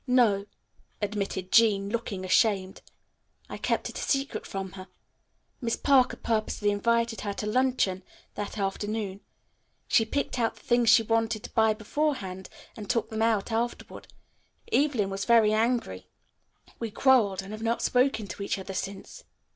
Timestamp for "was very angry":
15.11-16.07